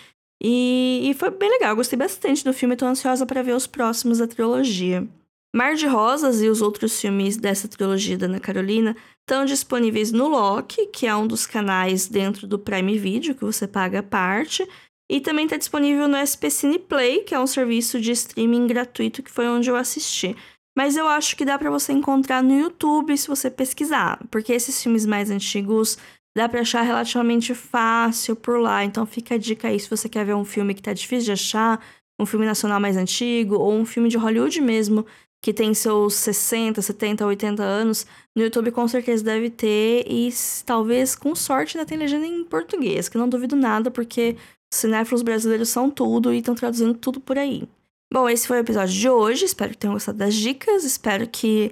E, 0.43 1.09
e 1.09 1.13
foi 1.15 1.31
bem 1.31 1.49
legal, 1.49 1.75
gostei 1.75 1.97
bastante 1.97 2.43
do 2.43 2.53
filme, 2.53 2.75
tô 2.75 2.85
ansiosa 2.85 3.25
para 3.25 3.41
ver 3.41 3.55
os 3.55 3.65
próximos 3.65 4.19
da 4.19 4.27
trilogia. 4.27 5.07
Mar 5.55 5.75
de 5.75 5.87
Rosas 5.87 6.41
e 6.41 6.49
os 6.49 6.61
outros 6.61 6.99
filmes 6.99 7.37
dessa 7.37 7.67
trilogia 7.67 8.17
da 8.17 8.25
Ana 8.25 8.39
Carolina 8.39 8.95
estão 9.21 9.45
disponíveis 9.45 10.11
no 10.11 10.27
Loki, 10.27 10.87
que 10.87 11.07
é 11.07 11.15
um 11.15 11.25
dos 11.25 11.45
canais 11.45 12.07
dentro 12.07 12.45
do 12.45 12.59
Prime 12.59 12.97
Video, 12.97 13.33
que 13.33 13.43
você 13.43 13.67
paga 13.67 13.99
a 13.99 14.03
parte. 14.03 14.67
E 15.09 15.21
também 15.21 15.45
está 15.45 15.55
disponível 15.55 16.07
no 16.07 16.17
SP 16.19 16.51
Cine 16.51 16.77
Play, 16.77 17.23
que 17.23 17.33
é 17.33 17.39
um 17.39 17.47
serviço 17.47 17.99
de 17.99 18.11
streaming 18.11 18.67
gratuito 18.67 19.23
que 19.23 19.31
foi 19.31 19.47
onde 19.47 19.69
eu 19.69 19.75
assisti. 19.75 20.35
Mas 20.77 20.95
eu 20.95 21.07
acho 21.07 21.35
que 21.35 21.45
dá 21.45 21.57
para 21.57 21.71
você 21.71 21.93
encontrar 21.93 22.43
no 22.43 22.55
YouTube 22.55 23.17
se 23.17 23.27
você 23.27 23.49
pesquisar, 23.49 24.23
porque 24.29 24.53
esses 24.53 24.83
filmes 24.83 25.05
mais 25.05 25.31
antigos 25.31 25.97
dá 26.37 26.47
para 26.47 26.61
achar 26.61 26.83
relativamente 26.83 27.55
fácil 27.55 28.35
por 28.35 28.59
lá. 28.59 28.83
Então 28.83 29.05
fica 29.05 29.35
a 29.35 29.37
dica 29.39 29.69
aí 29.69 29.79
se 29.79 29.89
você 29.89 30.07
quer 30.07 30.25
ver 30.25 30.35
um 30.35 30.45
filme 30.45 30.75
que 30.75 30.83
tá 30.83 30.93
difícil 30.93 31.25
de 31.25 31.31
achar, 31.31 31.83
um 32.19 32.25
filme 32.25 32.45
nacional 32.45 32.79
mais 32.79 32.97
antigo 32.97 33.55
ou 33.55 33.73
um 33.73 33.85
filme 33.85 34.09
de 34.09 34.17
Hollywood 34.17 34.61
mesmo 34.61 35.05
que 35.41 35.53
tem 35.53 35.73
seus 35.73 36.15
60, 36.15 36.81
70, 36.81 37.25
80 37.25 37.63
anos, 37.63 38.05
no 38.35 38.43
YouTube 38.43 38.71
com 38.71 38.87
certeza 38.87 39.23
deve 39.23 39.49
ter, 39.49 40.05
e 40.07 40.33
talvez 40.65 41.15
com 41.15 41.35
sorte 41.35 41.77
ainda 41.77 41.87
tem 41.87 41.97
legenda 41.97 42.25
em 42.25 42.43
português, 42.43 43.07
que 43.07 43.17
não 43.17 43.29
duvido 43.29 43.55
nada, 43.55 43.89
porque 43.91 44.35
cinéfilos 44.73 45.21
brasileiros 45.21 45.69
são 45.69 45.89
tudo 45.89 46.33
e 46.33 46.39
estão 46.39 46.55
traduzindo 46.55 46.93
tudo 46.93 47.19
por 47.19 47.37
aí. 47.37 47.67
Bom, 48.11 48.29
esse 48.29 48.47
foi 48.47 48.57
o 48.57 48.61
episódio 48.61 48.93
de 48.93 49.09
hoje, 49.09 49.45
espero 49.45 49.71
que 49.71 49.77
tenham 49.77 49.93
gostado 49.93 50.17
das 50.17 50.33
dicas, 50.33 50.83
espero 50.83 51.27
que 51.27 51.71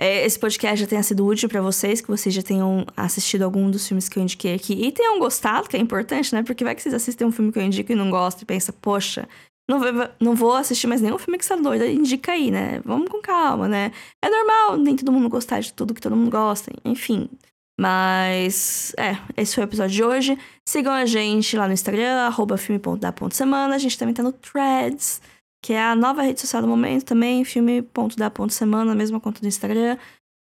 é, 0.00 0.24
esse 0.24 0.38
podcast 0.38 0.80
já 0.80 0.86
tenha 0.86 1.02
sido 1.02 1.26
útil 1.26 1.48
para 1.48 1.60
vocês, 1.60 2.00
que 2.00 2.08
vocês 2.08 2.34
já 2.34 2.42
tenham 2.42 2.86
assistido 2.96 3.42
algum 3.42 3.70
dos 3.70 3.86
filmes 3.86 4.08
que 4.08 4.18
eu 4.18 4.22
indiquei 4.22 4.54
aqui 4.54 4.72
e 4.72 4.90
tenham 4.90 5.18
gostado, 5.18 5.68
que 5.68 5.76
é 5.76 5.80
importante, 5.80 6.34
né? 6.34 6.42
Porque 6.42 6.64
vai 6.64 6.74
que 6.74 6.82
vocês 6.82 6.94
assistem 6.94 7.26
um 7.26 7.32
filme 7.32 7.52
que 7.52 7.58
eu 7.58 7.62
indico 7.62 7.92
e 7.92 7.94
não 7.94 8.10
gostam 8.10 8.42
e 8.42 8.46
pensa, 8.46 8.72
poxa, 8.72 9.28
não, 9.78 10.10
não 10.20 10.34
vou 10.34 10.54
assistir 10.54 10.86
mais 10.86 11.00
nenhum 11.00 11.18
filme 11.18 11.38
que 11.38 11.44
você 11.44 11.54
é 11.54 11.56
doida, 11.56 11.86
indica 11.86 12.32
aí, 12.32 12.50
né? 12.50 12.80
Vamos 12.84 13.08
com 13.08 13.20
calma, 13.20 13.68
né? 13.68 13.92
É 14.22 14.28
normal 14.28 14.76
nem 14.76 14.96
todo 14.96 15.12
mundo 15.12 15.28
gostar 15.28 15.60
de 15.60 15.72
tudo 15.72 15.94
que 15.94 16.00
todo 16.00 16.16
mundo 16.16 16.30
gosta, 16.30 16.70
enfim. 16.84 17.28
Mas, 17.80 18.94
é, 18.98 19.16
esse 19.36 19.54
foi 19.54 19.64
o 19.64 19.66
episódio 19.66 19.94
de 19.94 20.04
hoje. 20.04 20.38
Sigam 20.68 20.92
a 20.92 21.06
gente 21.06 21.56
lá 21.56 21.66
no 21.66 21.72
Instagram, 21.72 22.30
filme.da.semana. 22.58 23.74
A 23.74 23.78
gente 23.78 23.98
também 23.98 24.14
tá 24.14 24.22
no 24.22 24.32
Threads, 24.32 25.20
que 25.64 25.72
é 25.72 25.82
a 25.82 25.94
nova 25.94 26.22
rede 26.22 26.40
social 26.40 26.62
do 26.62 26.68
momento 26.68 27.04
também, 27.04 27.44
filme.da.semana, 27.44 28.94
mesma 28.94 29.18
conta 29.18 29.40
do 29.40 29.48
Instagram. 29.48 29.96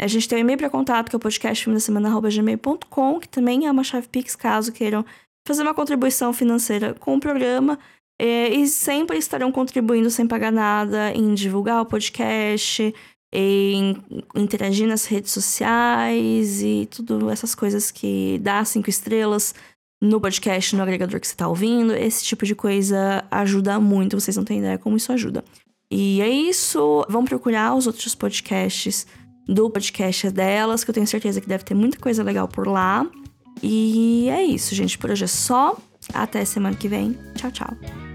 A 0.00 0.06
gente 0.06 0.28
tem 0.28 0.38
um 0.38 0.40
e-mail 0.42 0.58
para 0.58 0.70
contato, 0.70 1.08
que 1.08 1.16
é 1.16 1.18
o 1.18 1.20
podcast 1.20 1.64
filme 1.64 1.76
da 1.76 1.80
semana, 1.80 2.20
gmail.com, 2.20 3.18
que 3.18 3.28
também 3.28 3.66
é 3.66 3.70
uma 3.70 3.82
chave 3.82 4.08
Pix, 4.08 4.36
caso 4.36 4.70
queiram 4.72 5.04
fazer 5.46 5.62
uma 5.62 5.74
contribuição 5.74 6.32
financeira 6.32 6.94
com 6.94 7.16
o 7.16 7.20
programa. 7.20 7.78
É, 8.18 8.48
e 8.48 8.66
sempre 8.66 9.18
estarão 9.18 9.52
contribuindo 9.52 10.10
sem 10.10 10.26
pagar 10.26 10.50
nada 10.50 11.12
em 11.12 11.34
divulgar 11.34 11.82
o 11.82 11.86
podcast, 11.86 12.94
em 13.32 13.96
interagir 14.34 14.86
nas 14.86 15.04
redes 15.04 15.32
sociais 15.32 16.62
e 16.62 16.88
tudo 16.90 17.28
essas 17.28 17.54
coisas 17.54 17.90
que 17.90 18.38
dá 18.42 18.64
cinco 18.64 18.88
estrelas 18.88 19.54
no 20.00 20.20
podcast, 20.20 20.74
no 20.74 20.82
agregador 20.82 21.20
que 21.20 21.26
você 21.26 21.34
está 21.34 21.48
ouvindo. 21.48 21.94
Esse 21.94 22.24
tipo 22.24 22.46
de 22.46 22.54
coisa 22.54 23.24
ajuda 23.30 23.78
muito, 23.78 24.18
vocês 24.18 24.36
não 24.36 24.44
têm 24.44 24.58
ideia 24.58 24.78
como 24.78 24.96
isso 24.96 25.12
ajuda. 25.12 25.44
E 25.90 26.20
é 26.20 26.28
isso. 26.28 27.04
Vão 27.08 27.24
procurar 27.24 27.74
os 27.74 27.86
outros 27.86 28.14
podcasts 28.14 29.06
do 29.46 29.70
podcast 29.70 30.30
delas, 30.30 30.82
que 30.82 30.90
eu 30.90 30.94
tenho 30.94 31.06
certeza 31.06 31.40
que 31.40 31.48
deve 31.48 31.64
ter 31.64 31.74
muita 31.74 31.98
coisa 31.98 32.22
legal 32.22 32.48
por 32.48 32.66
lá. 32.66 33.06
E 33.62 34.28
é 34.30 34.42
isso, 34.42 34.74
gente. 34.74 34.98
Por 34.98 35.10
hoje 35.10 35.24
é 35.24 35.28
só. 35.28 35.76
Até 36.12 36.44
semana 36.44 36.76
que 36.76 36.88
vem. 36.88 37.16
Tchau, 37.34 37.50
tchau. 37.50 38.05